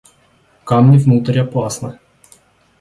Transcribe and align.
Камни 0.63 0.97
внутрь 0.97 1.37
опасно! 1.39 1.99